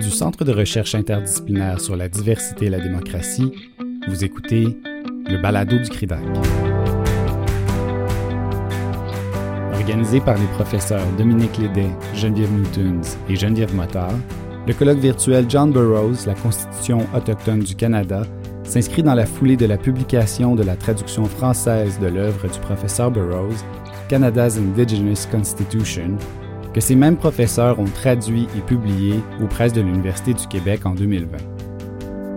Du 0.00 0.08
Centre 0.10 0.44
de 0.44 0.52
recherche 0.52 0.94
interdisciplinaire 0.94 1.78
sur 1.78 1.94
la 1.94 2.08
diversité 2.08 2.66
et 2.66 2.70
la 2.70 2.80
démocratie, 2.80 3.52
vous 4.08 4.24
écoutez 4.24 4.78
le 5.28 5.36
balado 5.42 5.76
du 5.76 5.90
CRIDAC. 5.90 6.22
Organisé 9.74 10.20
par 10.20 10.38
les 10.38 10.46
professeurs 10.54 11.06
Dominique 11.18 11.58
Lédet, 11.58 11.90
Geneviève 12.14 12.50
Newtons 12.50 13.18
et 13.28 13.36
Geneviève 13.36 13.74
Motard, 13.74 14.14
le 14.66 14.72
colloque 14.72 15.00
virtuel 15.00 15.44
John 15.50 15.70
Burroughs, 15.70 16.26
la 16.26 16.34
Constitution 16.34 17.06
autochtone 17.14 17.60
du 17.60 17.74
Canada, 17.74 18.22
s'inscrit 18.64 19.02
dans 19.02 19.14
la 19.14 19.26
foulée 19.26 19.56
de 19.58 19.66
la 19.66 19.76
publication 19.76 20.54
de 20.54 20.62
la 20.62 20.76
traduction 20.76 21.26
française 21.26 21.98
de 21.98 22.06
l'œuvre 22.06 22.48
du 22.48 22.58
professeur 22.60 23.10
Burroughs, 23.10 23.64
Canada's 24.08 24.56
Indigenous 24.56 25.26
Constitution, 25.30 26.16
que 26.74 26.80
ces 26.80 26.94
mêmes 26.94 27.16
professeurs 27.16 27.80
ont 27.80 27.84
traduit 27.84 28.46
et 28.56 28.60
publié 28.60 29.14
aux 29.42 29.46
presses 29.46 29.72
de 29.72 29.80
l'Université 29.80 30.34
du 30.34 30.46
Québec 30.46 30.86
en 30.86 30.94
2020. 30.94 31.38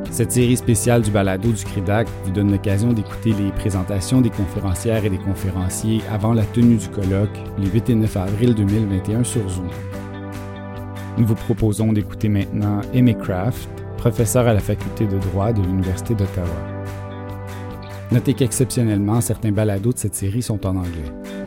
Cette 0.09 0.31
série 0.31 0.57
spéciale 0.57 1.01
du 1.01 1.09
balado 1.09 1.51
du 1.51 1.63
CRIDAC 1.63 2.07
vous 2.23 2.31
donne 2.31 2.51
l'occasion 2.51 2.93
d'écouter 2.93 3.33
les 3.33 3.51
présentations 3.51 4.21
des 4.21 4.29
conférencières 4.29 5.03
et 5.05 5.09
des 5.09 5.17
conférenciers 5.17 6.01
avant 6.11 6.33
la 6.33 6.43
tenue 6.43 6.75
du 6.75 6.87
colloque 6.89 7.35
les 7.57 7.67
8 7.67 7.89
et 7.89 7.95
9 7.95 8.17
avril 8.17 8.53
2021 8.53 9.23
sur 9.23 9.47
Zoom. 9.49 9.67
Nous 11.17 11.25
vous 11.25 11.35
proposons 11.35 11.93
d'écouter 11.93 12.29
maintenant 12.29 12.81
Amy 12.93 13.15
Craft, 13.17 13.69
professeure 13.97 14.47
à 14.47 14.53
la 14.53 14.59
faculté 14.59 15.05
de 15.05 15.17
droit 15.17 15.51
de 15.51 15.61
l'Université 15.61 16.13
d'Ottawa. 16.13 16.47
Notez 18.11 18.35
qu'exceptionnellement, 18.35 19.21
certains 19.21 19.51
balados 19.51 19.93
de 19.93 19.97
cette 19.97 20.15
série 20.15 20.43
sont 20.43 20.63
en 20.67 20.75
anglais. 20.75 21.42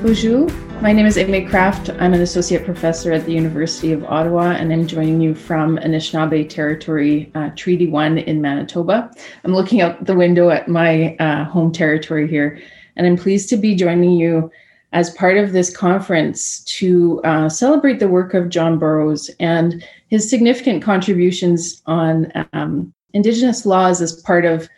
Bonjour, 0.00 0.48
my 0.80 0.92
name 0.92 1.06
is 1.06 1.16
Aimée 1.16 1.50
Craft. 1.50 1.90
I'm 1.98 2.14
an 2.14 2.20
associate 2.20 2.64
professor 2.64 3.12
at 3.12 3.26
the 3.26 3.32
University 3.32 3.90
of 3.90 4.04
Ottawa, 4.04 4.52
and 4.52 4.72
I'm 4.72 4.86
joining 4.86 5.20
you 5.20 5.34
from 5.34 5.76
Anishinaabe 5.78 6.48
Territory, 6.48 7.32
uh, 7.34 7.50
Treaty 7.56 7.88
1 7.88 8.18
in 8.18 8.40
Manitoba. 8.40 9.10
I'm 9.42 9.52
looking 9.52 9.80
out 9.80 10.04
the 10.04 10.14
window 10.14 10.50
at 10.50 10.68
my 10.68 11.16
uh, 11.16 11.46
home 11.46 11.72
territory 11.72 12.28
here, 12.28 12.60
and 12.94 13.08
I'm 13.08 13.16
pleased 13.16 13.48
to 13.48 13.56
be 13.56 13.74
joining 13.74 14.12
you 14.12 14.52
as 14.92 15.10
part 15.10 15.36
of 15.36 15.50
this 15.50 15.76
conference 15.76 16.60
to 16.78 17.20
uh, 17.24 17.48
celebrate 17.48 17.98
the 17.98 18.06
work 18.06 18.34
of 18.34 18.50
John 18.50 18.78
Borrows 18.78 19.30
and 19.40 19.84
his 20.06 20.30
significant 20.30 20.80
contributions 20.80 21.82
on 21.86 22.30
um, 22.52 22.94
Indigenous 23.14 23.66
laws 23.66 24.00
as 24.00 24.22
part 24.22 24.44
of 24.44 24.68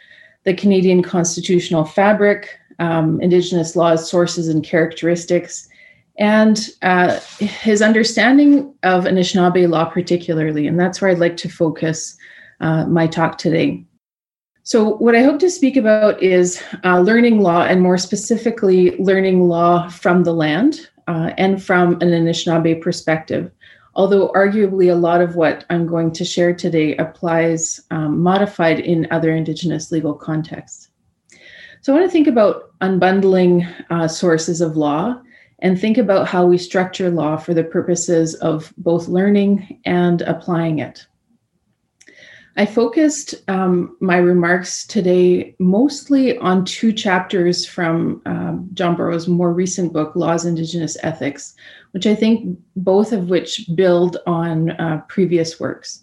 the 0.44 0.54
Canadian 0.54 1.02
constitutional 1.02 1.84
fabric, 1.84 2.58
um, 2.80 3.20
Indigenous 3.20 3.76
laws, 3.76 4.10
sources, 4.10 4.48
and 4.48 4.64
characteristics, 4.64 5.68
and 6.18 6.68
uh, 6.82 7.20
his 7.38 7.80
understanding 7.80 8.74
of 8.82 9.04
Anishinaabe 9.04 9.68
law, 9.68 9.84
particularly. 9.84 10.66
And 10.66 10.78
that's 10.78 11.00
where 11.00 11.10
I'd 11.10 11.18
like 11.18 11.36
to 11.38 11.48
focus 11.48 12.16
uh, 12.60 12.86
my 12.86 13.06
talk 13.06 13.38
today. 13.38 13.84
So, 14.62 14.96
what 14.96 15.16
I 15.16 15.22
hope 15.22 15.38
to 15.40 15.50
speak 15.50 15.76
about 15.76 16.22
is 16.22 16.62
uh, 16.84 17.00
learning 17.00 17.40
law, 17.40 17.62
and 17.62 17.80
more 17.80 17.98
specifically, 17.98 18.96
learning 18.98 19.48
law 19.48 19.88
from 19.88 20.24
the 20.24 20.34
land 20.34 20.88
uh, 21.08 21.32
and 21.38 21.62
from 21.62 21.94
an 21.94 22.10
Anishinaabe 22.10 22.82
perspective. 22.82 23.50
Although, 23.94 24.28
arguably, 24.28 24.92
a 24.92 24.94
lot 24.94 25.22
of 25.22 25.34
what 25.34 25.64
I'm 25.70 25.86
going 25.86 26.12
to 26.12 26.24
share 26.24 26.54
today 26.54 26.96
applies 26.96 27.80
um, 27.90 28.20
modified 28.20 28.80
in 28.80 29.08
other 29.10 29.34
Indigenous 29.34 29.90
legal 29.90 30.14
contexts. 30.14 30.89
So, 31.82 31.92
I 31.92 31.98
want 31.98 32.08
to 32.08 32.12
think 32.12 32.26
about 32.26 32.78
unbundling 32.80 33.72
uh, 33.90 34.08
sources 34.08 34.60
of 34.60 34.76
law 34.76 35.20
and 35.60 35.78
think 35.78 35.98
about 35.98 36.28
how 36.28 36.46
we 36.46 36.58
structure 36.58 37.10
law 37.10 37.36
for 37.36 37.54
the 37.54 37.64
purposes 37.64 38.34
of 38.36 38.72
both 38.78 39.08
learning 39.08 39.80
and 39.84 40.22
applying 40.22 40.78
it. 40.78 41.06
I 42.56 42.66
focused 42.66 43.34
um, 43.48 43.96
my 44.00 44.16
remarks 44.16 44.86
today 44.86 45.54
mostly 45.58 46.36
on 46.38 46.64
two 46.64 46.92
chapters 46.92 47.64
from 47.64 48.20
um, 48.26 48.68
John 48.74 48.96
Borrows' 48.96 49.28
more 49.28 49.52
recent 49.52 49.92
book, 49.92 50.16
Law's 50.16 50.44
Indigenous 50.44 50.96
Ethics, 51.02 51.54
which 51.92 52.06
I 52.06 52.14
think 52.14 52.58
both 52.76 53.12
of 53.12 53.30
which 53.30 53.68
build 53.74 54.18
on 54.26 54.72
uh, 54.72 55.00
previous 55.08 55.60
works. 55.60 56.02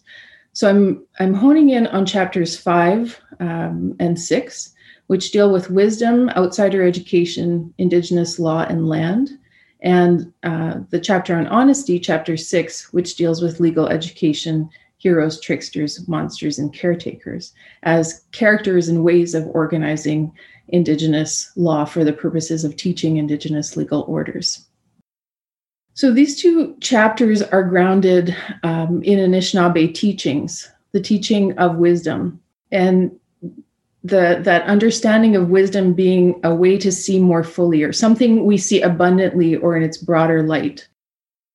So 0.54 0.70
I'm 0.70 1.06
I'm 1.20 1.34
honing 1.34 1.70
in 1.70 1.86
on 1.88 2.06
chapters 2.06 2.58
five 2.58 3.20
um, 3.40 3.96
and 4.00 4.20
six, 4.20 4.74
which 5.08 5.32
deal 5.32 5.52
with 5.52 5.72
wisdom, 5.72 6.30
outsider 6.32 6.86
education, 6.86 7.74
Indigenous 7.78 8.40
law, 8.40 8.66
and 8.70 8.88
land, 8.88 9.32
and 9.82 10.32
uh, 10.44 10.76
the 10.90 11.00
chapter 11.00 11.36
on 11.36 11.48
honesty, 11.48 12.00
chapter 12.00 12.38
six, 12.38 12.92
which 12.94 13.16
deals 13.16 13.42
with 13.42 13.60
legal 13.60 13.88
education 13.88 14.70
heroes, 14.98 15.40
tricksters, 15.40 16.08
monsters, 16.08 16.58
and 16.58 16.74
caretakers 16.74 17.54
as 17.84 18.26
characters 18.32 18.90
and 18.90 19.04
ways 19.04 19.36
of 19.36 19.46
organizing 19.48 20.32
Indigenous 20.70 21.52
law 21.56 21.86
for 21.86 22.04
the 22.04 22.12
purposes 22.12 22.66
of 22.66 22.76
teaching 22.76 23.18
Indigenous 23.18 23.78
legal 23.78 24.02
orders. 24.08 24.66
So 25.94 26.12
these 26.12 26.40
two 26.40 26.76
chapters 26.82 27.42
are 27.42 27.64
grounded 27.64 28.36
um, 28.64 29.02
in 29.04 29.20
Anishinaabe 29.20 29.94
teachings, 29.94 30.70
the 30.92 31.02
teaching 31.02 31.58
of 31.58 31.78
wisdom, 31.78 32.40
and 32.72 33.18
the 34.04 34.40
that 34.44 34.64
understanding 34.64 35.36
of 35.36 35.50
wisdom 35.50 35.94
being 35.94 36.40
a 36.44 36.54
way 36.54 36.78
to 36.78 36.92
see 36.92 37.20
more 37.20 37.44
fully, 37.44 37.84
or 37.84 37.94
something 37.94 38.46
we 38.46 38.58
see 38.58 38.82
abundantly 38.82 39.56
or 39.56 39.76
in 39.76 39.84
its 39.84 39.98
broader 39.98 40.44
light. 40.44 40.88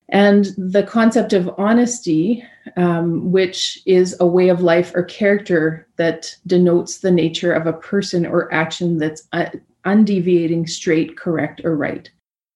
And 0.09 0.45
the 0.57 0.83
concept 0.83 1.33
of 1.33 1.49
honesty, 1.57 2.43
um, 2.77 3.31
which 3.31 3.81
is 3.85 4.15
a 4.19 4.27
way 4.27 4.49
of 4.49 4.61
life 4.61 4.91
or 4.93 5.03
character 5.03 5.87
that 5.95 6.35
denotes 6.45 6.99
the 6.99 7.09
nature 7.09 7.51
of 7.51 7.65
a 7.65 7.73
person 7.73 8.25
or 8.25 8.53
action 8.53 8.97
that's 8.97 9.27
uh, 9.31 9.45
undeviating, 9.85 10.69
straight, 10.69 11.17
correct, 11.17 11.61
or 11.63 11.75
right. 11.75 12.11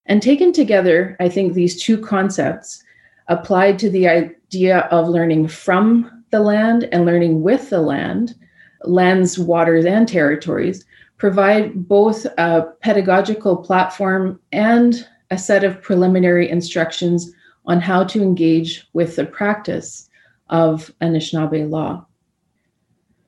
And 0.05 0.21
taken 0.21 0.53
together, 0.53 1.17
I 1.19 1.29
think 1.29 1.53
these 1.53 1.81
two 1.81 1.97
concepts 1.97 2.83
applied 3.27 3.79
to 3.79 3.89
the 3.89 4.07
idea 4.07 4.79
of 4.91 5.09
learning 5.09 5.47
from 5.47 6.23
the 6.31 6.39
land 6.39 6.87
and 6.91 7.05
learning 7.05 7.41
with 7.41 7.69
the 7.69 7.81
land, 7.81 8.35
lands, 8.83 9.37
waters, 9.37 9.85
and 9.85 10.07
territories, 10.07 10.85
provide 11.17 11.87
both 11.87 12.25
a 12.37 12.67
pedagogical 12.81 13.57
platform 13.57 14.39
and 14.51 15.07
a 15.31 15.37
set 15.37 15.63
of 15.63 15.81
preliminary 15.81 16.49
instructions 16.49 17.33
on 17.65 17.81
how 17.81 18.03
to 18.03 18.21
engage 18.21 18.87
with 18.93 19.15
the 19.15 19.25
practice 19.25 20.09
of 20.49 20.91
Anishinaabe 21.01 21.69
law. 21.69 22.05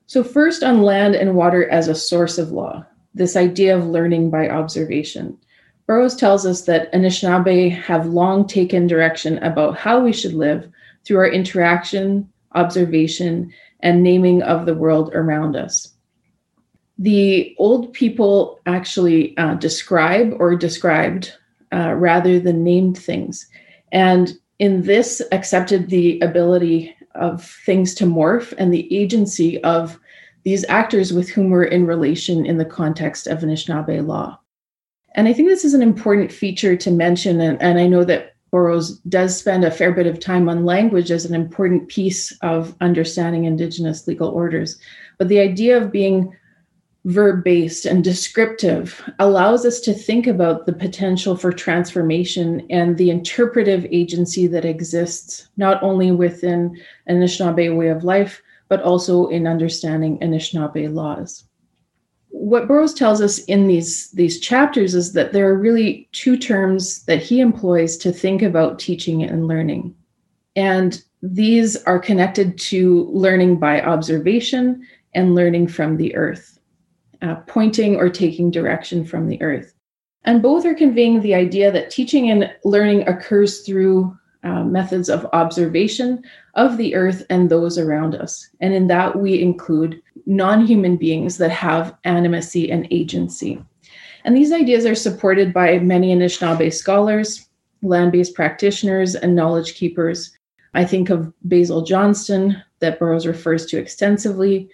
So, 0.08 0.24
first 0.24 0.64
on 0.64 0.82
land 0.82 1.16
and 1.16 1.36
water 1.36 1.70
as 1.70 1.88
a 1.88 1.96
source 1.96 2.38
of 2.38 2.52
law, 2.52 2.86
this 3.14 3.36
idea 3.36 3.78
of 3.78 3.88
learning 3.88 4.30
by 4.30 4.50
observation. 4.50 5.38
Borrows 5.88 6.16
tells 6.16 6.46
us 6.46 6.62
that 6.62 6.92
Anishinaabe 6.94 7.72
have 7.72 8.06
long 8.08 8.48
taken 8.48 8.88
direction 8.88 9.40
about 9.40 9.78
how 9.78 10.00
we 10.00 10.14
should 10.14 10.34
live 10.34 10.70
through 11.04 11.18
our 11.18 11.28
interaction, 11.28 12.30
observation, 12.54 13.52
and 13.82 14.04
naming 14.04 14.42
of 14.44 14.66
the 14.66 14.74
world 14.74 15.14
around 15.14 15.56
us. 15.56 15.94
The 16.98 17.56
old 17.58 17.94
people 17.94 18.60
actually 18.66 19.38
uh, 19.38 19.56
describe 19.56 20.36
or 20.40 20.56
described 20.56 21.34
uh, 21.72 21.94
rather 21.94 22.40
than 22.40 22.64
named 22.64 22.98
things. 22.98 23.48
And 23.92 24.34
in 24.60 24.82
this, 24.82 25.22
accepted 25.32 25.90
the 25.90 26.20
ability 26.20 26.96
of 27.16 27.44
things 27.66 27.94
to 27.96 28.06
morph 28.06 28.54
and 28.58 28.74
the 28.74 28.94
agency 28.96 29.64
of 29.64 30.00
these 30.44 30.66
actors 30.68 31.14
with 31.14 31.30
whom 31.30 31.50
we're 31.50 31.64
in 31.64 31.86
relation 31.86 32.46
in 32.46 32.58
the 32.58 32.66
context 32.66 33.28
of 33.28 33.40
Anishinaabe 33.40 34.06
law. 34.06 34.40
And 35.16 35.28
I 35.28 35.34
think 35.34 35.48
this 35.48 35.66
is 35.66 35.74
an 35.74 35.82
important 35.82 36.32
feature 36.32 36.76
to 36.78 36.92
mention. 36.92 37.42
And, 37.42 37.62
and 37.62 37.80
I 37.80 37.88
know 37.88 38.04
that 38.04 38.36
Borrows 38.52 38.98
does 39.00 39.38
spend 39.38 39.64
a 39.64 39.72
fair 39.72 39.92
bit 39.92 40.08
of 40.08 40.20
time 40.20 40.50
on 40.50 40.66
language 40.66 41.12
as 41.12 41.26
an 41.26 41.36
important 41.36 41.88
piece 41.88 42.32
of 42.42 42.76
understanding 42.82 43.46
Indigenous 43.46 44.08
legal 44.08 44.30
orders. 44.30 44.80
But 45.18 45.28
the 45.28 45.40
idea 45.40 45.78
of 45.78 45.92
being 45.92 46.36
verb 47.06 47.44
based 47.44 47.86
and 47.86 48.04
descriptive 48.04 49.02
allows 49.20 49.66
us 49.66 49.80
to 49.82 49.94
think 49.94 50.28
about 50.28 50.66
the 50.66 50.74
potential 50.74 51.36
for 51.36 51.52
transformation 51.52 52.66
and 52.70 52.98
the 52.98 53.10
interpretive 53.10 53.86
agency 53.92 54.48
that 54.48 54.66
exists 54.66 55.48
not 55.58 55.82
only 55.82 56.12
within 56.12 56.78
Anishinaabe 57.10 57.76
way 57.76 57.88
of 57.88 58.04
life, 58.04 58.42
but 58.68 58.82
also 58.82 59.28
in 59.28 59.48
understanding 59.48 60.20
Anishinaabe 60.20 60.94
laws. 60.94 61.46
What 62.30 62.68
Borrows 62.68 62.94
tells 62.94 63.22
us 63.22 63.40
in 63.46 63.68
these, 63.68 64.12
these 64.12 64.40
chapters 64.40 64.96
is 64.96 65.14
that 65.14 65.34
there 65.34 65.50
are 65.50 65.58
really 65.58 66.08
two 66.12 66.38
terms 66.38 67.04
that 67.06 67.22
he 67.22 67.40
employs 67.40 67.98
to 67.98 68.12
think 68.12 68.42
about 68.42 68.80
teaching 68.80 69.24
and 69.24 69.48
learning. 69.48 69.96
And 70.56 71.02
these 71.22 71.76
are 71.84 72.00
connected 72.00 72.58
to 72.60 73.06
learning 73.12 73.60
by 73.60 73.82
observation 73.82 74.86
and 75.16 75.36
learning 75.36 75.68
from 75.68 75.98
the 75.98 76.16
earth 76.16 76.60
uh, 77.22 77.36
pointing 77.48 77.96
or 77.96 78.10
taking 78.10 78.52
direction 78.52 79.06
from 79.06 79.28
the 79.28 79.42
earth. 79.42 79.74
And 80.24 80.42
both 80.42 80.66
are 80.66 80.76
conveying 80.76 81.22
the 81.22 81.36
idea 81.36 81.72
that 81.72 81.92
teaching 81.92 82.30
and 82.30 82.52
learning 82.64 83.08
occurs 83.08 83.62
through 83.62 84.16
uh, 84.44 84.64
methods 84.64 85.10
of 85.10 85.28
observation 85.34 86.24
of 86.56 86.78
the 86.78 86.96
earth 86.96 87.26
and 87.30 87.50
those 87.50 87.78
around 87.78 88.16
us. 88.16 88.48
And 88.62 88.74
in 88.74 88.88
that, 88.88 89.18
we 89.18 89.42
include 89.42 90.02
non 90.30 90.66
human 90.66 90.96
beings 90.96 91.38
that 91.40 91.52
have 91.52 91.98
animacy 92.06 92.72
and 92.72 92.88
agency. 92.92 93.62
And 94.24 94.38
these 94.38 94.54
ideas 94.54 94.86
are 94.86 94.96
supported 94.96 95.52
by 95.52 95.80
many 95.80 96.16
Anishinaabe 96.16 96.72
scholars, 96.72 97.50
land 97.82 98.12
based 98.12 98.36
practitioners, 98.36 99.16
and 99.16 99.36
knowledge 99.36 99.74
keepers. 99.74 100.38
I 100.76 100.86
think 100.86 101.10
of 101.10 101.34
Basil 101.44 101.82
Johnston, 101.82 102.62
that 102.80 103.00
Borrows 103.00 103.26
refers 103.26 103.66
to 103.66 103.78
extensively, 103.80 104.70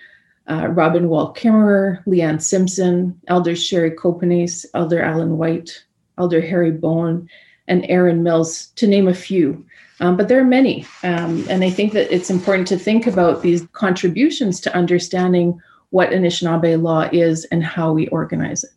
uh, 0.48 0.68
Robin 0.68 1.07
Wall 1.07 1.34
Kimmerer, 1.34 2.04
Leanne 2.06 2.42
Simpson, 2.42 3.19
Elder 3.28 3.56
Sherry 3.56 3.92
Copenace, 3.92 4.66
Elder 4.74 5.02
Alan 5.02 5.38
White, 5.38 5.86
Elder 6.18 6.42
Harry 6.42 6.72
Bone, 6.72 7.30
and 7.68 7.86
Aaron 7.90 8.24
Mills, 8.24 8.68
to 8.76 8.88
name 8.88 9.08
a 9.08 9.14
few. 9.14 9.66
Um, 10.00 10.18
but 10.18 10.28
there 10.28 10.40
are 10.40 10.46
many. 10.46 10.86
Um, 11.04 11.46
and 11.50 11.64
I 11.64 11.70
think 11.70 11.94
that 11.94 12.14
it's 12.14 12.30
important 12.30 12.68
to 12.68 12.78
think 12.78 13.08
about 13.08 13.42
these 13.42 13.66
contributions 13.72 14.60
to 14.62 14.76
understanding 14.76 15.60
what 15.92 16.10
Anishinaabe 16.10 16.82
law 16.82 17.08
is 17.12 17.46
and 17.46 17.64
how 17.64 17.94
we 17.94 18.08
organize 18.10 18.64
it. 18.64 18.72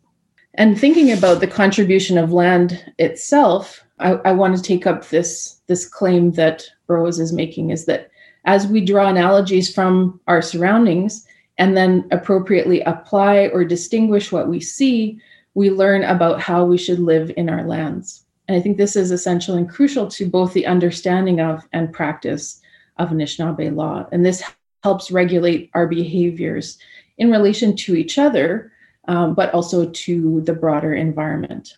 And 0.54 0.78
thinking 0.78 1.12
about 1.12 1.40
the 1.40 1.46
contribution 1.46 2.18
of 2.18 2.32
land 2.32 2.92
itself, 2.98 3.84
I, 3.98 4.12
I 4.24 4.32
want 4.32 4.56
to 4.56 4.62
take 4.62 4.86
up 4.86 5.08
this, 5.08 5.60
this 5.66 5.88
claim 5.88 6.32
that 6.32 6.68
Borrows 6.86 7.18
is 7.18 7.32
making 7.32 7.70
is 7.70 7.86
that 7.86 8.10
as 8.44 8.66
we 8.66 8.80
draw 8.80 9.08
analogies 9.08 9.72
from 9.72 10.20
our 10.26 10.40
surroundings 10.40 11.26
and 11.58 11.76
then 11.76 12.06
appropriately 12.12 12.80
apply 12.82 13.48
or 13.48 13.64
distinguish 13.64 14.30
what 14.30 14.48
we 14.48 14.60
see, 14.60 15.20
we 15.54 15.70
learn 15.70 16.04
about 16.04 16.40
how 16.40 16.64
we 16.64 16.78
should 16.78 17.00
live 17.00 17.32
in 17.36 17.50
our 17.50 17.64
lands. 17.64 18.24
And 18.48 18.56
I 18.56 18.60
think 18.60 18.78
this 18.78 18.96
is 18.96 19.10
essential 19.10 19.54
and 19.54 19.68
crucial 19.68 20.08
to 20.08 20.26
both 20.26 20.54
the 20.54 20.66
understanding 20.66 21.40
of 21.40 21.68
and 21.72 21.92
practice 21.92 22.60
of 22.96 23.10
Anishinaabe 23.10 23.74
law. 23.74 24.06
And 24.10 24.24
this 24.24 24.42
helps 24.82 25.10
regulate 25.10 25.70
our 25.74 25.86
behaviors 25.86 26.78
in 27.18 27.30
relation 27.30 27.76
to 27.76 27.94
each 27.94 28.18
other, 28.18 28.72
um, 29.06 29.34
but 29.34 29.52
also 29.52 29.90
to 29.90 30.40
the 30.42 30.54
broader 30.54 30.94
environment. 30.94 31.76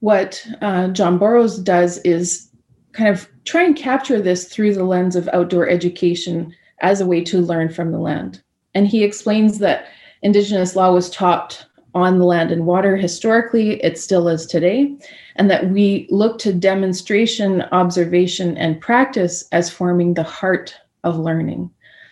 What 0.00 0.44
uh, 0.60 0.88
John 0.88 1.18
Borrows 1.18 1.58
does 1.58 1.98
is 1.98 2.50
kind 2.92 3.10
of 3.10 3.28
try 3.44 3.62
and 3.62 3.76
capture 3.76 4.20
this 4.20 4.46
through 4.46 4.74
the 4.74 4.84
lens 4.84 5.16
of 5.16 5.28
outdoor 5.32 5.68
education 5.68 6.54
as 6.80 7.00
a 7.00 7.06
way 7.06 7.22
to 7.24 7.40
learn 7.40 7.68
from 7.68 7.92
the 7.92 7.98
land. 7.98 8.42
And 8.74 8.86
he 8.86 9.04
explains 9.04 9.58
that 9.58 9.86
Indigenous 10.22 10.74
law 10.74 10.92
was 10.92 11.10
taught 11.10 11.64
on 11.98 12.18
the 12.18 12.24
land 12.24 12.52
and 12.52 12.64
water 12.64 12.96
historically, 12.96 13.82
it 13.82 13.98
still 13.98 14.28
is 14.28 14.46
today, 14.46 14.96
and 15.36 15.50
that 15.50 15.70
we 15.70 16.06
look 16.10 16.38
to 16.38 16.52
demonstration, 16.52 17.62
observation, 17.72 18.56
and 18.56 18.80
practice 18.80 19.46
as 19.52 19.70
forming 19.70 20.14
the 20.14 20.22
heart 20.22 20.74
of 21.04 21.18
learning. 21.18 21.70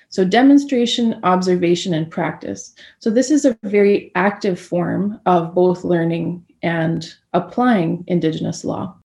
So, 0.08 0.24
demonstration, 0.24 1.20
observation, 1.22 1.94
and 1.94 2.10
practice. 2.10 2.74
So, 2.98 3.10
this 3.10 3.30
is 3.30 3.44
a 3.44 3.58
very 3.62 4.12
active 4.14 4.58
form 4.58 5.20
of 5.26 5.54
both 5.54 5.84
learning 5.84 6.44
and 6.62 7.08
applying 7.32 8.04
Indigenous 8.06 8.64
law. 8.64 8.96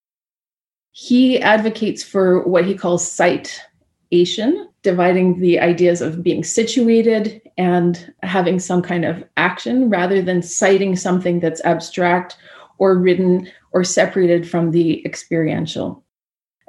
He 0.91 1.39
advocates 1.39 2.03
for 2.03 2.43
what 2.43 2.65
he 2.65 2.75
calls 2.75 3.09
sitation, 3.09 4.69
dividing 4.83 5.39
the 5.39 5.59
ideas 5.59 6.01
of 6.01 6.23
being 6.23 6.43
situated 6.43 7.41
and 7.57 8.13
having 8.23 8.59
some 8.59 8.81
kind 8.81 9.05
of 9.05 9.23
action 9.37 9.89
rather 9.89 10.21
than 10.21 10.41
citing 10.41 10.95
something 10.95 11.39
that's 11.39 11.63
abstract 11.63 12.37
or 12.79 12.97
written 12.97 13.47
or 13.73 13.83
separated 13.83 14.49
from 14.49 14.71
the 14.71 15.05
experiential. 15.05 16.03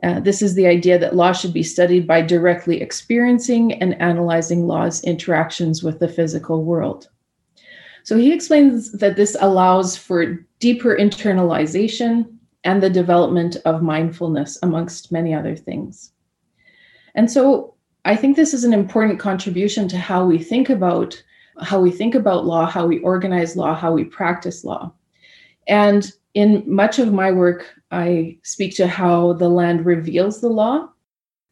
Uh, 0.03 0.21
this 0.21 0.43
is 0.43 0.55
the 0.55 0.67
idea 0.67 0.99
that 0.99 1.17
law 1.17 1.33
should 1.33 1.55
be 1.55 1.63
studied 1.63 2.07
by 2.07 2.21
directly 2.21 2.83
experiencing 2.83 3.73
and 3.81 4.01
analyzing 4.03 4.67
law's 4.67 5.03
interactions 5.05 5.83
with 5.83 6.01
the 6.01 6.09
physical 6.09 6.65
world. 6.65 7.09
So 8.03 8.17
he 8.17 8.33
explains 8.33 8.93
that 8.93 9.17
this 9.17 9.37
allows 9.41 9.97
for 9.97 10.45
deeper 10.59 10.97
internalization 10.97 12.37
and 12.65 12.83
the 12.83 12.91
development 12.91 13.57
of 13.65 13.83
mindfulness, 13.83 14.59
amongst 14.63 15.13
many 15.13 15.35
other 15.35 15.57
things. 15.57 16.13
And 17.15 17.31
so 17.31 17.75
I 18.05 18.17
think 18.17 18.37
this 18.37 18.53
is 18.53 18.65
an 18.65 18.73
important 18.73 19.21
contribution 19.21 19.89
to 19.89 19.99
how 19.99 20.27
we 20.27 20.39
think 20.39 20.71
about 20.71 21.23
how 21.61 21.81
we 21.81 21.91
think 21.91 22.15
about 22.15 22.47
law, 22.47 22.67
how 22.67 22.87
we 22.87 22.99
organize 23.01 23.57
law, 23.57 23.75
how 23.75 23.93
we 23.93 24.05
practice 24.05 24.65
law. 24.65 24.93
And 25.69 26.11
in 26.35 26.65
much 26.67 26.99
of 26.99 27.13
my 27.13 27.31
work, 27.31 27.67
I 27.91 28.39
speak 28.43 28.75
to 28.77 28.89
how 28.89 29.35
the 29.35 29.49
land 29.49 29.85
reveals 29.85 30.41
the 30.41 30.49
law. 30.49 30.89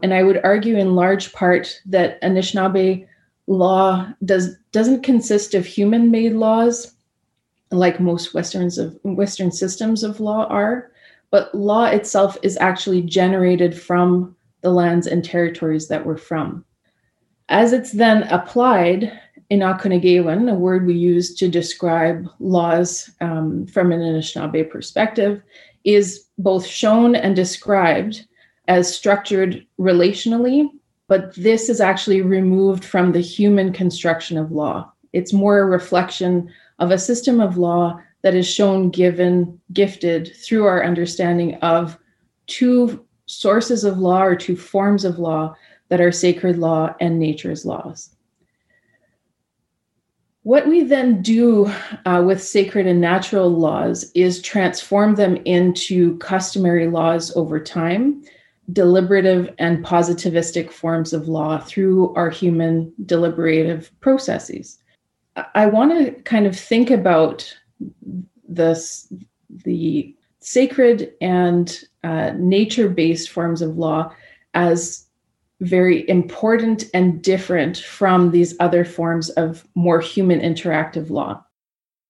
And 0.02 0.14
I 0.14 0.22
would 0.22 0.40
argue 0.42 0.78
in 0.78 0.96
large 0.96 1.32
part 1.32 1.80
that 1.86 2.20
Anishinaabe 2.22 3.06
law 3.46 4.08
does 4.24 4.56
doesn't 4.72 5.02
consist 5.02 5.54
of 5.54 5.66
human-made 5.66 6.32
laws 6.32 6.94
like 7.70 8.00
most 8.00 8.32
westerns 8.32 8.78
of 8.78 8.98
western 9.02 9.52
systems 9.52 10.02
of 10.02 10.20
law 10.20 10.46
are, 10.46 10.90
but 11.30 11.54
law 11.54 11.84
itself 11.84 12.36
is 12.42 12.56
actually 12.58 13.02
generated 13.02 13.78
from 13.78 14.34
the 14.62 14.70
lands 14.70 15.06
and 15.06 15.24
territories 15.24 15.88
that 15.88 16.04
we're 16.04 16.16
from. 16.16 16.64
As 17.48 17.72
it's 17.72 17.92
then 17.92 18.24
applied 18.24 19.12
in 19.50 19.60
Inaakonigewin, 19.60 20.50
a 20.50 20.54
word 20.54 20.86
we 20.86 20.94
use 20.94 21.34
to 21.34 21.48
describe 21.48 22.28
laws 22.38 23.10
um, 23.20 23.66
from 23.66 23.90
an 23.90 24.00
Anishinaabe 24.00 24.70
perspective, 24.70 25.42
is 25.84 26.26
both 26.38 26.64
shown 26.64 27.16
and 27.16 27.34
described 27.34 28.26
as 28.68 28.94
structured 28.94 29.66
relationally, 29.80 30.68
but 31.08 31.34
this 31.34 31.68
is 31.68 31.80
actually 31.80 32.22
removed 32.22 32.84
from 32.84 33.10
the 33.10 33.20
human 33.20 33.72
construction 33.72 34.38
of 34.38 34.52
law. 34.52 34.92
It's 35.12 35.32
more 35.32 35.58
a 35.58 35.66
reflection 35.66 36.48
of 36.78 36.92
a 36.92 36.98
system 36.98 37.40
of 37.40 37.58
law 37.58 38.00
that 38.22 38.34
is 38.34 38.46
shown, 38.46 38.90
given, 38.90 39.60
gifted 39.72 40.36
through 40.36 40.66
our 40.66 40.84
understanding 40.84 41.56
of 41.56 41.98
two 42.46 43.04
sources 43.30 43.84
of 43.84 43.98
law 43.98 44.22
or 44.22 44.34
two 44.34 44.56
forms 44.56 45.04
of 45.04 45.18
law 45.18 45.54
that 45.88 46.00
are 46.00 46.12
sacred 46.12 46.58
law 46.58 46.94
and 47.00 47.18
nature's 47.18 47.64
laws. 47.64 48.10
What 50.42 50.66
we 50.66 50.82
then 50.82 51.20
do 51.20 51.70
uh, 52.06 52.22
with 52.26 52.42
sacred 52.42 52.86
and 52.86 53.00
natural 53.00 53.50
laws 53.50 54.10
is 54.14 54.40
transform 54.40 55.14
them 55.14 55.36
into 55.44 56.16
customary 56.18 56.88
laws 56.88 57.34
over 57.36 57.60
time, 57.60 58.22
deliberative 58.72 59.54
and 59.58 59.84
positivistic 59.84 60.70
forms 60.70 61.12
of 61.12 61.28
law 61.28 61.58
through 61.58 62.14
our 62.14 62.30
human 62.30 62.92
deliberative 63.04 63.90
processes. 64.00 64.78
I 65.54 65.66
want 65.66 65.92
to 65.92 66.12
kind 66.22 66.46
of 66.46 66.58
think 66.58 66.90
about 66.90 67.54
this, 68.48 69.12
the 69.64 70.14
sacred 70.40 71.12
and 71.20 71.84
uh, 72.02 72.32
nature 72.36 72.88
based 72.88 73.30
forms 73.30 73.62
of 73.62 73.76
law 73.76 74.12
as 74.54 75.06
very 75.60 76.08
important 76.08 76.84
and 76.94 77.22
different 77.22 77.78
from 77.78 78.30
these 78.30 78.56
other 78.60 78.84
forms 78.84 79.28
of 79.30 79.66
more 79.74 80.00
human 80.00 80.40
interactive 80.40 81.10
law. 81.10 81.44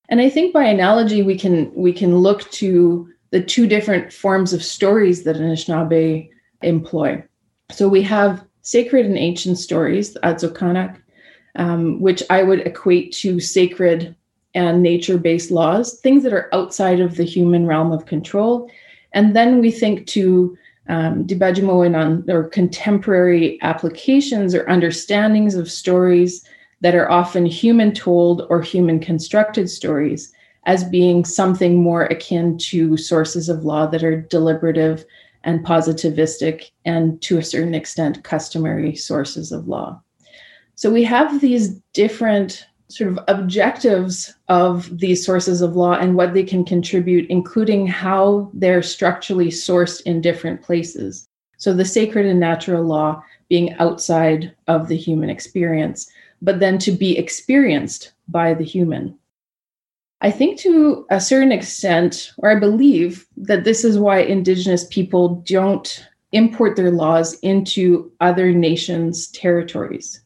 And 0.08 0.20
I 0.20 0.30
think 0.30 0.52
by 0.52 0.64
analogy, 0.64 1.22
we 1.22 1.36
can 1.36 1.72
we 1.74 1.92
can 1.92 2.16
look 2.18 2.48
to 2.52 3.08
the 3.30 3.42
two 3.42 3.66
different 3.66 4.12
forms 4.12 4.52
of 4.52 4.62
stories 4.62 5.22
that 5.24 5.36
Anishinaabe 5.36 6.28
employ. 6.62 7.22
So 7.70 7.88
we 7.88 8.02
have 8.02 8.44
sacred 8.62 9.06
and 9.06 9.16
ancient 9.16 9.58
stories, 9.58 10.14
the 10.14 10.20
Aadizookaanag, 10.20 11.00
um, 11.56 12.00
which 12.00 12.22
I 12.28 12.42
would 12.42 12.60
equate 12.66 13.12
to 13.14 13.40
sacred 13.40 14.16
and 14.54 14.82
nature 14.82 15.18
based 15.18 15.50
laws, 15.50 16.00
things 16.00 16.22
that 16.22 16.32
are 16.32 16.48
outside 16.52 17.00
of 17.00 17.16
the 17.16 17.24
human 17.24 17.66
realm 17.66 17.92
of 17.92 18.06
control. 18.06 18.70
And 19.12 19.34
then 19.34 19.60
we 19.60 19.70
think 19.70 20.06
to 20.08 20.56
um, 20.88 21.26
on 21.28 22.24
or 22.28 22.44
contemporary 22.44 23.58
applications 23.62 24.54
or 24.54 24.68
understandings 24.68 25.54
of 25.54 25.70
stories 25.70 26.44
that 26.80 26.94
are 26.94 27.10
often 27.10 27.46
human 27.46 27.92
told 27.92 28.46
or 28.48 28.60
human 28.60 28.98
constructed 28.98 29.70
stories 29.70 30.32
as 30.64 30.84
being 30.84 31.24
something 31.24 31.82
more 31.82 32.04
akin 32.04 32.58
to 32.58 32.96
sources 32.96 33.48
of 33.48 33.64
law 33.64 33.86
that 33.86 34.02
are 34.02 34.20
deliberative 34.20 35.04
and 35.44 35.64
positivistic 35.64 36.70
and 36.84 37.20
to 37.22 37.38
a 37.38 37.42
certain 37.42 37.74
extent 37.74 38.24
customary 38.24 38.94
sources 38.94 39.52
of 39.52 39.68
law. 39.68 40.00
So 40.74 40.90
we 40.90 41.04
have 41.04 41.40
these 41.40 41.74
different 41.92 42.66
sort 42.90 43.10
of 43.10 43.18
objectives 43.28 44.34
of 44.48 44.98
these 44.98 45.24
sources 45.24 45.62
of 45.62 45.76
law 45.76 45.94
and 45.94 46.16
what 46.16 46.34
they 46.34 46.42
can 46.42 46.64
contribute, 46.64 47.28
including 47.30 47.86
how 47.86 48.50
they're 48.54 48.82
structurally 48.82 49.48
sourced 49.48 50.02
in 50.02 50.20
different 50.20 50.62
places. 50.62 51.28
So, 51.56 51.72
the 51.72 51.84
sacred 51.84 52.26
and 52.26 52.40
natural 52.40 52.82
law 52.84 53.22
being 53.48 53.74
outside 53.74 54.54
of 54.66 54.88
the 54.88 54.96
human 54.96 55.30
experience, 55.30 56.10
but 56.40 56.60
then 56.60 56.78
to 56.78 56.92
be 56.92 57.18
experienced 57.18 58.12
by 58.28 58.54
the 58.54 58.64
human. 58.64 59.18
I 60.22 60.30
think 60.30 60.58
to 60.60 61.06
a 61.10 61.20
certain 61.20 61.52
extent, 61.52 62.32
or 62.38 62.50
I 62.50 62.58
believe 62.58 63.26
that 63.36 63.64
this 63.64 63.84
is 63.84 63.98
why 63.98 64.18
Indigenous 64.18 64.86
people 64.90 65.42
don't 65.46 66.06
import 66.32 66.76
their 66.76 66.90
laws 66.90 67.38
into 67.40 68.10
other 68.20 68.52
nations' 68.52 69.28
territories, 69.28 70.22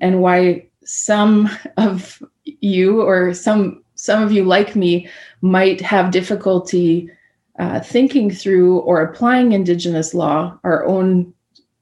and 0.00 0.20
why 0.20 0.66
some 0.86 1.50
of 1.76 2.22
you 2.44 3.02
or 3.02 3.34
some 3.34 3.82
some 3.96 4.22
of 4.22 4.30
you 4.30 4.44
like 4.44 4.76
me 4.76 5.08
might 5.40 5.80
have 5.80 6.10
difficulty 6.10 7.10
uh, 7.58 7.80
thinking 7.80 8.30
through 8.30 8.78
or 8.80 9.00
applying 9.00 9.52
indigenous 9.52 10.14
law, 10.14 10.58
our 10.64 10.84
own 10.84 11.32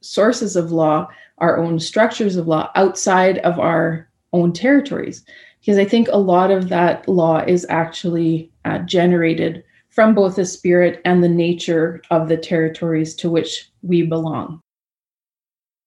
sources 0.01 0.55
of 0.57 0.71
law, 0.71 1.09
our 1.39 1.59
own 1.59 1.81
structures 1.81 2.37
of 2.37 2.47
law 2.47 2.71
outside 2.77 3.39
of 3.39 3.59
our 3.59 4.09
own 4.33 4.53
territories. 4.53 5.25
Because 5.61 5.79
I 5.79 5.85
think 5.85 6.09
a 6.09 6.17
lot 6.17 6.51
of 6.51 6.69
that 6.69 7.09
law 7.09 7.39
is 7.39 7.67
actually 7.69 8.53
uh, 8.65 8.79
generated 8.79 9.65
from 9.89 10.15
both 10.15 10.37
the 10.37 10.45
spirit 10.45 11.01
and 11.05 11.23
the 11.23 11.29
nature 11.29 12.03
of 12.11 12.29
the 12.29 12.37
territories 12.37 13.15
to 13.17 13.31
which 13.31 13.71
we 13.83 14.03
belong. 14.03 14.61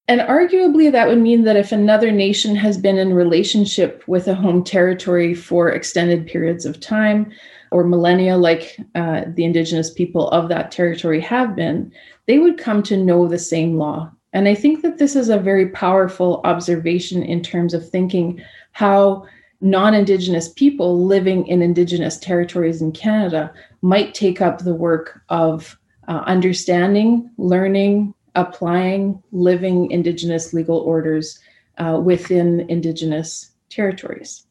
And 0.10 0.22
arguably, 0.22 0.90
that 0.92 1.08
would 1.08 1.20
mean 1.20 1.44
that 1.44 1.58
if 1.58 1.74
another 1.74 2.12
nation 2.12 2.56
has 2.56 2.78
been 2.78 2.98
in 2.98 3.14
relationship 3.14 4.04
with 4.08 4.28
a 4.28 4.36
home 4.36 4.64
territory 4.64 5.34
for 5.34 5.70
extended 5.70 6.26
periods 6.26 6.66
of 6.66 6.80
time 6.80 7.30
or 7.72 7.84
millennia, 7.84 8.38
like 8.38 8.80
uh, 8.96 9.24
the 9.28 9.44
indigenous 9.44 9.94
people 9.94 10.30
of 10.30 10.48
that 10.48 10.72
territory 10.72 11.20
have 11.20 11.58
been, 11.58 11.92
they 12.26 12.40
would 12.40 12.58
come 12.58 12.82
to 12.84 12.96
know 12.96 13.28
the 13.28 13.38
same 13.38 13.78
law. 13.78 14.10
And 14.32 14.48
I 14.48 14.56
think 14.56 14.82
that 14.82 14.98
this 14.98 15.16
is 15.16 15.28
a 15.28 15.38
very 15.38 15.70
powerful 15.70 16.40
observation 16.46 17.22
in 17.24 17.42
terms 17.42 17.74
of 17.74 17.90
thinking 17.90 18.42
how 18.72 19.26
non 19.60 19.94
Indigenous 19.94 20.50
people 20.50 21.04
living 21.06 21.48
in 21.48 21.62
Indigenous 21.62 22.18
territories 22.18 22.82
in 22.82 22.92
Canada 22.92 23.52
might 23.82 24.14
take 24.14 24.42
up 24.42 24.60
the 24.60 24.76
work 24.76 25.22
of 25.30 25.78
uh, 26.08 26.24
understanding, 26.26 27.30
learning, 27.38 28.14
applying 28.38 29.22
living 29.32 29.92
Indigenous 29.92 30.54
legal 30.54 30.78
orders 30.78 31.40
uh, 31.78 32.00
within 32.02 32.62
Indigenous 32.70 33.52
territories. 33.70 34.46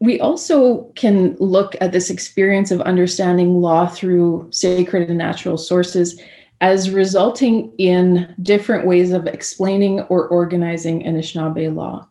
We 0.00 0.20
also 0.20 0.84
can 0.96 1.36
look 1.36 1.76
at 1.80 1.92
this 1.92 2.10
experience 2.10 2.70
of 2.70 2.80
understanding 2.82 3.60
law 3.60 3.86
through 3.86 4.48
sacred 4.50 5.08
and 5.08 5.18
natural 5.18 5.56
sources 5.56 6.20
as 6.60 6.90
resulting 6.90 7.72
in 7.78 8.34
different 8.42 8.86
ways 8.86 9.12
of 9.12 9.26
explaining 9.26 10.00
or 10.02 10.26
organizing 10.28 11.02
Anishinaabe 11.02 11.74
law. 11.74 12.08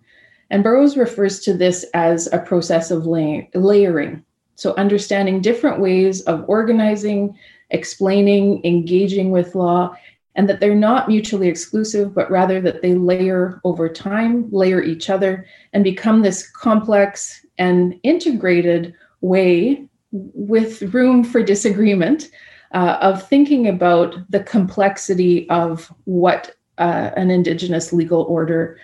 And 0.52 0.64
Borrows 0.64 0.98
refers 0.98 1.40
to 1.42 1.54
this 1.54 1.86
as 1.94 2.32
a 2.32 2.40
process 2.40 2.92
of 2.92 3.08
lay- 3.08 3.50
layering. 3.56 4.24
So, 4.56 4.74
understanding 4.76 5.42
different 5.42 5.80
ways 5.80 6.22
of 6.22 6.46
organizing, 6.48 7.36
explaining, 7.72 8.64
engaging 8.64 9.32
with 9.32 9.56
law, 9.56 9.96
and 10.36 10.50
that 10.50 10.60
they're 10.60 10.76
not 10.76 11.08
mutually 11.08 11.48
exclusive, 11.48 12.14
but 12.14 12.30
rather 12.30 12.60
that 12.62 12.82
they 12.82 12.94
layer 12.94 13.60
over 13.64 13.88
time, 13.88 14.50
layer 14.52 14.82
each 14.82 15.10
other, 15.10 15.46
and 15.74 15.84
become 15.84 16.22
this 16.22 16.50
complex 16.50 17.46
and 17.58 17.98
integrated 18.04 18.94
way 19.22 19.88
with 20.12 20.82
room 20.94 21.24
for 21.24 21.42
disagreement 21.42 22.30
uh, 22.74 22.98
of 23.02 23.28
thinking 23.28 23.68
about 23.68 24.16
the 24.30 24.42
complexity 24.42 25.50
of 25.50 25.92
what 26.04 26.56
uh, 26.78 27.12
an 27.16 27.32
Indigenous 27.32 27.94
legal 27.94 28.24
order 28.24 28.78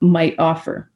might 0.00 0.34
offer 0.38 0.90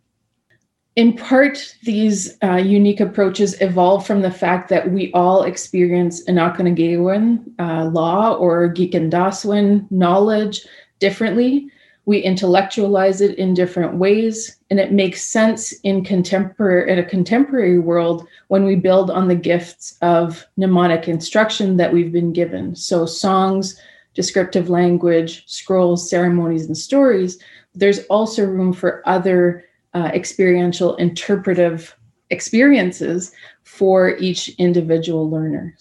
in 0.96 1.16
part, 1.16 1.76
these 1.84 2.36
uh, 2.42 2.56
unique 2.56 3.00
approaches 3.00 3.60
evolve 3.60 4.06
from 4.06 4.22
the 4.22 4.30
fact 4.30 4.68
that 4.70 4.90
we 4.90 5.12
all 5.12 5.44
experience 5.44 6.24
Inaakonigewin 6.24 7.44
uh, 7.60 7.84
law 7.86 8.34
or 8.34 8.72
Gikendaasowin 8.74 9.90
knowledge 9.90 10.66
differently. 10.98 11.68
We 12.06 12.18
intellectualize 12.18 13.20
it 13.20 13.38
in 13.38 13.54
different 13.54 13.94
ways, 13.94 14.56
and 14.68 14.80
it 14.80 14.90
makes 14.90 15.22
sense 15.22 15.72
in 15.84 16.04
contemporary 16.04 16.90
in 16.90 16.98
a 16.98 17.04
contemporary 17.04 17.78
world 17.78 18.26
when 18.48 18.64
we 18.64 18.74
build 18.74 19.12
on 19.12 19.28
the 19.28 19.36
gifts 19.36 19.96
of 20.02 20.44
mnemonic 20.56 21.06
instruction 21.06 21.76
that 21.76 21.92
we've 21.92 22.10
been 22.10 22.32
given. 22.32 22.74
So 22.74 23.06
songs, 23.06 23.80
descriptive 24.14 24.68
language, 24.68 25.44
scrolls, 25.46 26.10
ceremonies, 26.10 26.66
and 26.66 26.76
stories. 26.76 27.38
There's 27.74 28.00
also 28.06 28.44
room 28.44 28.72
for 28.72 29.02
other 29.06 29.64
uh, 29.94 30.10
experiential 30.12 30.96
interpretive 30.96 31.96
experiences 32.30 33.32
for 33.64 34.16
each 34.18 34.48
individual 34.50 35.28
learner, 35.28 35.76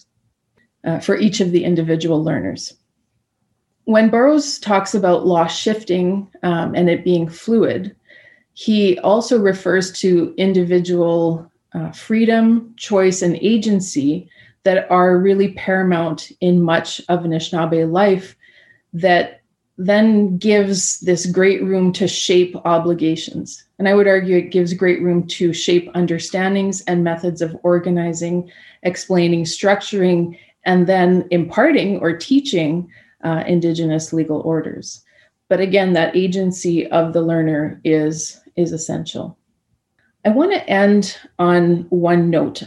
uh, 0.84 0.98
for 0.98 1.16
each 1.16 1.40
of 1.40 1.52
the 1.52 1.64
individual 1.64 2.22
learners. 2.22 2.74
When 3.84 4.10
Borrows 4.10 4.58
talks 4.58 4.94
about 4.94 5.26
law 5.26 5.46
shifting 5.46 6.28
um, 6.42 6.74
and 6.74 6.88
it 6.90 7.04
being 7.04 7.28
fluid, 7.28 7.94
he 8.54 8.98
also 8.98 9.38
refers 9.38 9.92
to 10.00 10.34
individual 10.36 11.50
uh, 11.72 11.90
freedom, 11.92 12.74
choice, 12.76 13.22
and 13.22 13.36
agency 13.36 14.28
that 14.64 14.90
are 14.90 15.18
really 15.18 15.52
paramount 15.52 16.30
in 16.40 16.60
much 16.60 17.00
of 17.08 17.20
Anishinaabe 17.20 17.90
life 17.90 18.36
that 18.92 19.39
then 19.82 20.36
gives 20.36 21.00
this 21.00 21.24
great 21.24 21.62
room 21.64 21.90
to 21.90 22.06
shape 22.06 22.54
obligations. 22.66 23.64
And 23.78 23.88
I 23.88 23.94
would 23.94 24.06
argue 24.06 24.36
it 24.36 24.50
gives 24.50 24.74
great 24.74 25.00
room 25.00 25.26
to 25.28 25.54
shape 25.54 25.90
understandings 25.94 26.82
and 26.82 27.02
methods 27.02 27.40
of 27.40 27.56
organizing, 27.62 28.50
explaining, 28.82 29.44
structuring, 29.44 30.38
and 30.66 30.86
then 30.86 31.26
imparting 31.30 31.98
or 32.00 32.14
teaching 32.14 32.90
uh, 33.24 33.42
Indigenous 33.46 34.12
legal 34.12 34.42
orders. 34.42 35.02
But 35.48 35.60
again, 35.60 35.94
that 35.94 36.14
agency 36.14 36.86
of 36.88 37.14
the 37.14 37.22
learner 37.22 37.80
is, 37.82 38.38
is 38.56 38.72
essential. 38.72 39.38
I 40.26 40.28
want 40.28 40.52
to 40.52 40.68
end 40.68 41.16
on 41.38 41.86
one 41.88 42.28
note. 42.28 42.64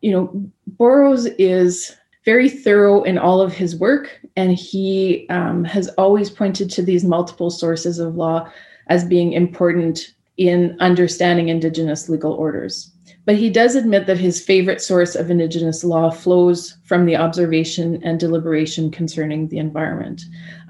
You 0.00 0.10
know, 0.10 0.50
Borrows 0.66 1.26
is 1.26 1.94
very 2.28 2.50
thorough 2.50 3.04
in 3.04 3.16
all 3.16 3.40
of 3.40 3.54
his 3.54 3.74
work, 3.74 4.20
and 4.36 4.52
he 4.52 5.26
um, 5.30 5.64
has 5.64 5.88
always 5.96 6.28
pointed 6.28 6.68
to 6.68 6.82
these 6.82 7.02
multiple 7.02 7.48
sources 7.48 7.98
of 7.98 8.16
law 8.16 8.46
as 8.88 9.02
being 9.02 9.32
important 9.32 10.12
in 10.36 10.76
understanding 10.78 11.48
Indigenous 11.48 12.10
legal 12.10 12.34
orders. 12.34 12.92
But 13.28 13.36
he 13.36 13.50
does 13.50 13.76
admit 13.76 14.06
that 14.06 14.16
his 14.16 14.42
favorite 14.42 14.80
source 14.80 15.14
of 15.14 15.30
Indigenous 15.30 15.84
law 15.84 16.10
flows 16.10 16.78
from 16.84 17.04
the 17.04 17.16
observation 17.16 18.02
and 18.02 18.18
deliberation 18.18 18.90
concerning 18.90 19.48
the 19.48 19.58
environment. 19.58 20.22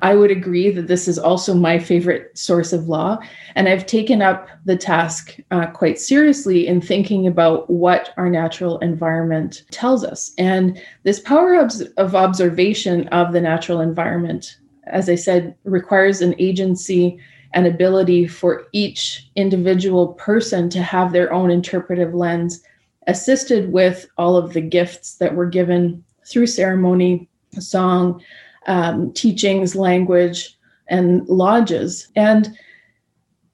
I 0.02 0.16
would 0.16 0.32
agree 0.32 0.72
that 0.72 0.88
this 0.88 1.06
is 1.06 1.20
also 1.20 1.54
my 1.54 1.78
favorite 1.78 2.36
source 2.36 2.72
of 2.72 2.88
law. 2.88 3.18
And 3.54 3.68
I've 3.68 3.86
taken 3.86 4.22
up 4.22 4.48
the 4.64 4.76
task 4.76 5.36
uh, 5.52 5.66
quite 5.66 6.00
seriously 6.00 6.66
in 6.66 6.80
thinking 6.80 7.28
about 7.28 7.70
what 7.70 8.12
our 8.16 8.28
natural 8.28 8.80
environment 8.80 9.62
tells 9.70 10.02
us. 10.02 10.32
And 10.36 10.82
this 11.04 11.20
power 11.20 11.54
of, 11.54 11.70
of 11.96 12.16
observation 12.16 13.06
of 13.10 13.32
the 13.32 13.40
natural 13.40 13.80
environment, 13.80 14.58
as 14.88 15.08
I 15.08 15.14
said, 15.14 15.54
requires 15.62 16.20
an 16.22 16.34
agency 16.40 17.20
an 17.55 17.67
ability 17.67 18.26
for 18.26 18.67
each 18.73 19.31
individual 19.37 20.09
person 20.14 20.69
to 20.71 20.83
have 20.83 21.12
their 21.12 21.33
own 21.33 21.50
interpretive 21.50 22.14
lens, 22.14 22.62
assisted 23.07 23.73
with 23.73 24.07
all 24.19 24.37
of 24.37 24.52
the 24.52 24.61
gifts 24.61 25.17
that 25.17 25.35
were 25.35 25.47
given 25.47 26.05
through 26.26 26.47
ceremony, 26.47 27.28
song, 27.59 28.23
um, 28.67 29.12
teachings, 29.12 29.75
language, 29.75 30.59
and 30.88 31.26
lodges. 31.28 32.09
And 32.17 32.57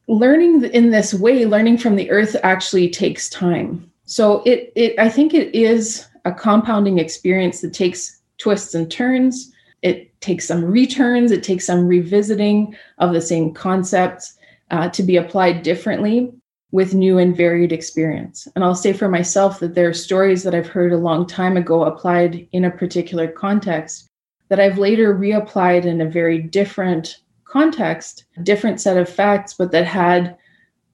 learning 0.09 0.65
in 0.65 0.91
this 0.91 1.15
way, 1.15 1.47
learning 1.47 1.79
from 1.79 1.97
the 1.97 2.11
earth 2.11 2.37
actually 2.43 2.91
takes 2.91 3.29
time. 3.31 3.91
So 4.07 4.43
it, 4.45 4.73
it 4.75 4.99
I 4.99 5.09
think 5.09 5.35
it 5.35 5.55
is 5.55 6.07
a 6.25 6.33
compounding 6.33 6.99
experience 6.99 7.61
that 7.61 7.73
takes 7.73 8.21
twists 8.39 8.75
and 8.75 8.91
turns 8.91 9.54
it 9.85 10.19
takes 10.23 10.47
some 10.47 10.65
returns, 10.65 11.31
it 11.31 11.43
takes 11.43 11.67
some 11.67 11.87
revisiting 11.87 12.75
of 12.99 13.13
the 13.13 13.21
same 13.21 13.53
concepts 13.53 14.37
uh, 14.71 14.89
to 14.89 15.03
be 15.03 15.19
applied 15.19 15.63
differently 15.63 16.33
with 16.73 16.95
new 16.95 17.19
and 17.19 17.37
varied 17.37 17.71
experience. 17.71 18.49
And 18.57 18.65
I'll 18.65 18.75
say 18.75 18.95
for 18.95 19.09
myself 19.09 19.61
that 19.61 19.75
there 19.75 19.89
are 19.89 19.95
stories 19.95 20.43
that 20.43 20.55
I've 20.55 20.67
heard 20.67 20.93
a 20.93 20.97
long 20.97 21.27
time 21.27 21.59
ago 21.59 21.85
applied 21.85 22.49
in 22.53 22.65
a 22.65 22.71
particular 22.71 23.29
context 23.29 24.09
that 24.49 24.59
I've 24.59 24.79
later 24.79 25.15
reapplied 25.15 25.85
in 25.85 26.01
a 26.01 26.11
very 26.11 26.39
different 26.39 27.19
context, 27.45 28.25
different 28.43 28.81
set 28.81 28.97
of 28.97 29.09
facts, 29.09 29.53
but 29.53 29.71
that 29.73 29.87
had 29.87 30.37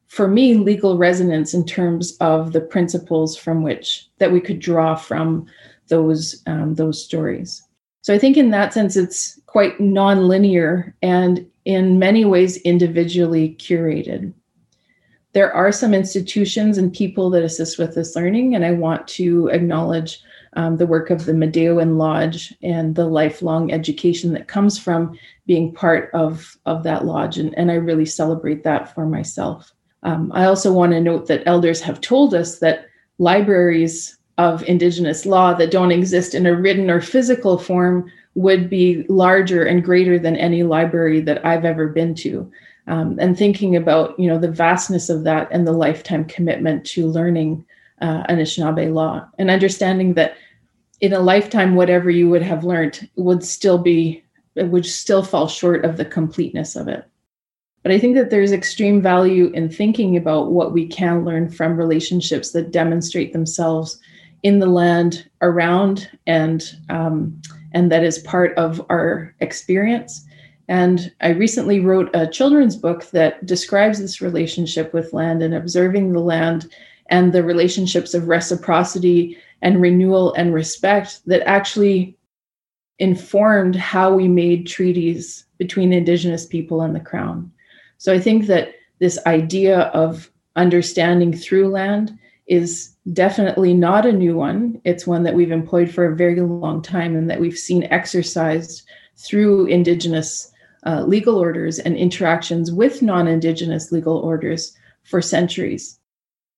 for 0.08 0.26
me 0.26 0.54
legal 0.54 0.98
resonance 0.98 1.54
in 1.54 1.64
terms 1.64 2.16
of 2.20 2.52
the 2.52 2.60
principles 2.60 3.36
from 3.36 3.62
which 3.62 4.08
that 4.18 4.32
we 4.32 4.40
could 4.40 4.58
draw 4.58 4.96
from 4.96 5.46
those 5.86 6.42
um, 6.46 6.74
those 6.74 7.02
stories 7.02 7.62
so 8.02 8.14
I 8.14 8.18
think 8.18 8.36
in 8.36 8.50
that 8.50 8.72
sense, 8.72 8.96
it's 8.96 9.38
quite 9.46 9.78
nonlinear 9.78 10.92
and 11.02 11.46
in 11.64 11.98
many 11.98 12.24
ways 12.24 12.56
individually 12.58 13.56
curated. 13.58 14.32
There 15.32 15.52
are 15.52 15.70
some 15.70 15.94
institutions 15.94 16.78
and 16.78 16.92
people 16.92 17.30
that 17.30 17.44
assist 17.44 17.78
with 17.78 17.94
this 17.94 18.16
learning, 18.16 18.54
and 18.54 18.64
I 18.64 18.72
want 18.72 19.06
to 19.08 19.48
acknowledge 19.48 20.20
um, 20.54 20.78
the 20.78 20.86
work 20.86 21.10
of 21.10 21.26
the 21.26 21.32
Midewiwin 21.32 21.96
Lodge 21.96 22.52
and 22.62 22.94
the 22.96 23.06
lifelong 23.06 23.72
education 23.72 24.32
that 24.32 24.48
comes 24.48 24.78
from 24.78 25.16
being 25.46 25.72
part 25.72 26.10
of, 26.12 26.56
of 26.66 26.82
that 26.82 27.04
lodge. 27.04 27.38
And, 27.38 27.56
and 27.56 27.70
I 27.70 27.74
really 27.74 28.06
celebrate 28.06 28.64
that 28.64 28.92
for 28.92 29.06
myself. 29.06 29.72
Um, 30.02 30.32
I 30.34 30.46
also 30.46 30.72
want 30.72 30.92
to 30.92 31.00
note 31.00 31.26
that 31.28 31.44
elders 31.46 31.80
have 31.82 32.00
told 32.00 32.34
us 32.34 32.58
that 32.58 32.86
libraries 33.18 34.18
of 34.40 34.62
Indigenous 34.62 35.26
law 35.26 35.52
that 35.52 35.70
don't 35.70 35.92
exist 35.92 36.34
in 36.34 36.46
a 36.46 36.56
written 36.56 36.88
or 36.90 37.02
physical 37.02 37.58
form 37.58 38.10
would 38.34 38.70
be 38.70 39.04
larger 39.08 39.64
and 39.64 39.84
greater 39.84 40.18
than 40.18 40.34
any 40.36 40.62
library 40.62 41.20
that 41.20 41.44
I've 41.44 41.66
ever 41.66 41.88
been 41.88 42.14
to. 42.16 42.50
Um, 42.86 43.18
and 43.20 43.36
thinking 43.36 43.76
about 43.76 44.18
you 44.18 44.26
know 44.26 44.38
the 44.38 44.50
vastness 44.50 45.10
of 45.10 45.24
that 45.24 45.48
and 45.50 45.66
the 45.66 45.72
lifetime 45.72 46.24
commitment 46.24 46.86
to 46.86 47.06
learning 47.06 47.64
uh, 48.00 48.22
Anishinaabe 48.28 48.92
law 48.92 49.28
and 49.38 49.50
understanding 49.50 50.14
that 50.14 50.34
in 51.02 51.12
a 51.12 51.20
lifetime 51.20 51.74
whatever 51.74 52.10
you 52.10 52.30
would 52.30 52.42
have 52.42 52.64
learned 52.64 53.08
would 53.16 53.44
still 53.44 53.78
be 53.78 54.24
it 54.54 54.68
would 54.68 54.86
still 54.86 55.22
fall 55.22 55.48
short 55.48 55.84
of 55.84 55.98
the 55.98 56.04
completeness 56.04 56.76
of 56.76 56.88
it 56.88 57.04
but 57.82 57.92
i 57.92 57.98
think 57.98 58.16
that 58.16 58.30
there's 58.30 58.52
extreme 58.52 59.00
value 59.00 59.50
in 59.54 59.68
thinking 59.68 60.16
about 60.16 60.50
what 60.50 60.72
we 60.72 60.86
can 60.86 61.24
learn 61.24 61.48
from 61.48 61.76
relationships 61.76 62.50
that 62.52 62.72
demonstrate 62.72 63.32
themselves 63.32 64.00
in 64.42 64.58
the 64.58 64.66
land 64.66 65.28
around 65.42 66.10
and 66.26 66.76
um, 66.88 67.40
and 67.72 67.92
that 67.92 68.02
is 68.02 68.18
part 68.18 68.56
of 68.56 68.84
our 68.90 69.34
experience. 69.40 70.24
And 70.68 71.12
i 71.20 71.30
recently 71.30 71.80
wrote 71.80 72.10
a 72.14 72.26
children's 72.26 72.76
book 72.76 73.10
that 73.10 73.44
describes 73.44 73.98
this 73.98 74.20
relationship 74.20 74.92
with 74.94 75.12
land 75.12 75.42
and 75.42 75.54
observing 75.54 76.12
the 76.12 76.20
land 76.20 76.70
and 77.06 77.32
the 77.32 77.42
relationships 77.42 78.14
of 78.14 78.28
reciprocity 78.28 79.36
and 79.62 79.80
renewal 79.80 80.32
and 80.34 80.54
respect 80.54 81.20
that 81.26 81.42
actually 81.42 82.16
informed 82.98 83.74
how 83.74 84.14
we 84.14 84.28
made 84.28 84.66
treaties 84.66 85.44
between 85.58 85.92
indigenous 85.92 86.46
people 86.46 86.82
and 86.82 86.94
the 86.94 87.00
crown. 87.00 87.50
So 87.98 88.12
i 88.12 88.18
think 88.18 88.46
that 88.46 88.74
this 89.00 89.18
idea 89.26 89.80
of 90.04 90.30
understanding 90.56 91.32
through 91.32 91.68
land 91.68 92.16
is 92.46 92.94
definitely 93.12 93.74
not 93.74 94.06
a 94.06 94.12
new 94.12 94.36
one 94.36 94.80
it's 94.84 95.06
one 95.06 95.22
that 95.22 95.34
we've 95.34 95.50
employed 95.50 95.90
for 95.90 96.06
a 96.06 96.16
very 96.16 96.40
long 96.40 96.82
time 96.82 97.16
and 97.16 97.30
that 97.30 97.40
we've 97.40 97.58
seen 97.58 97.84
exercised 97.84 98.82
through 99.16 99.66
indigenous 99.66 100.52
uh, 100.86 101.02
legal 101.04 101.36
orders 101.36 101.78
and 101.78 101.96
interactions 101.96 102.72
with 102.72 103.02
non-indigenous 103.02 103.92
legal 103.92 104.18
orders 104.18 104.76
for 105.02 105.20
centuries 105.20 105.98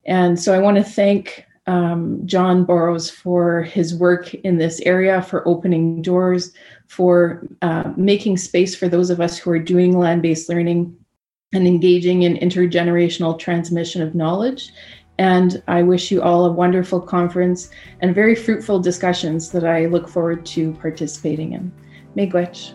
and 0.04 0.38
so 0.38 0.54
I 0.54 0.59
want 0.59 0.76
to 0.78 0.85
thank 0.85 1.47
um, 1.66 2.21
John 2.26 2.64
Borrows 2.64 3.09
for 3.11 3.62
his 3.62 3.94
work 3.94 4.35
in 4.35 4.59
this 4.59 4.80
area, 4.80 5.23
for 5.23 5.47
opening 5.47 6.02
doors, 6.02 6.52
for 6.88 7.47
uh, 7.62 7.92
making 7.97 8.37
space 8.38 8.75
for 8.75 8.88
those 8.88 9.11
of 9.11 9.21
us 9.21 9.38
who 9.38 9.50
are 9.50 9.59
doing 9.59 9.97
land 9.97 10.23
based 10.23 10.49
learning 10.49 10.97
and 11.52 11.66
engaging 11.66 12.23
in 12.23 12.37
intergenerational 12.37 13.38
transmission 13.38 14.02
of 14.02 14.14
knowledge. 14.14 14.71
And 15.23 15.62
I 15.69 15.85
wish 15.85 16.11
you 16.11 16.21
all 16.21 16.47
a 16.47 16.50
wonderful 16.50 16.99
conference 17.00 17.71
and 18.00 18.12
very 18.12 18.35
fruitful 18.35 18.81
discussions 18.81 19.52
that 19.52 19.62
I 19.62 19.87
look 19.87 20.09
forward 20.09 20.45
to 20.47 20.73
participating 20.83 21.52
in. 21.52 21.71
Miigwech. 22.17 22.75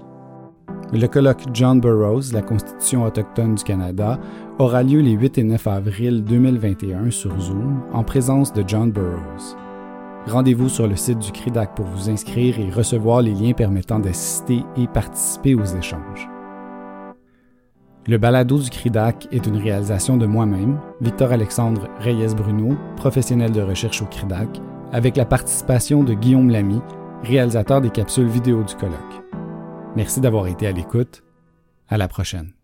Le 0.94 1.08
colloque 1.08 1.44
John 1.54 1.82
Burroughs, 1.82 2.32
la 2.32 2.42
Constitution 2.42 3.04
autochtone 3.04 3.56
du 3.56 3.64
Canada, 3.66 4.18
aura 4.60 4.82
lieu 4.82 5.02
les 5.02 5.12
8 5.12 5.40
et 5.40 5.44
9 5.44 5.68
avril 5.68 6.24
2021 6.24 7.12
sur 7.12 7.38
Zoom 7.38 7.82
en 7.92 8.06
présence 8.06 8.54
de 8.54 8.64
John 8.66 8.94
Burroughs. 8.94 9.58
Rendez-vous 10.28 10.70
sur 10.70 10.88
le 10.88 10.96
site 10.96 11.20
du 11.20 11.34
CRIDAC 11.34 11.76
pour 11.76 11.86
vous 11.86 12.10
inscrire 12.10 12.58
et 12.60 12.70
recevoir 12.70 13.22
les 13.22 13.34
liens 13.34 13.54
permettant 13.54 14.00
d'assister 14.00 14.64
et 14.78 14.88
participer 14.88 15.54
aux 15.54 15.66
échanges. 15.66 16.30
Le 18.10 18.18
balado 18.18 18.58
du 18.58 18.70
CRIDAC 18.70 19.28
est 19.34 19.46
une 19.48 19.58
réalisation 19.58 20.16
de 20.16 20.26
moi-même, 20.26 20.80
Victor-Alexandre 21.02 21.90
Reyes-Bruno, 22.00 22.78
professionnel 22.96 23.52
de 23.52 23.62
recherche 23.62 24.02
au 24.02 24.06
CRIDAC, 24.06 24.62
avec 24.94 25.18
la 25.18 25.26
participation 25.26 26.06
de 26.06 26.14
Guillaume 26.14 26.50
Lamy, 26.50 26.80
réalisateur 27.24 27.82
des 27.82 27.90
capsules 27.90 28.30
vidéo 28.30 28.64
du 28.64 28.76
colloque. 28.76 28.96
Merci 29.98 30.22
d'avoir 30.22 30.48
été 30.48 30.68
à 30.68 30.72
l'écoute. 30.72 31.22
À 31.90 31.98
la 31.98 32.08
prochaine. 32.08 32.57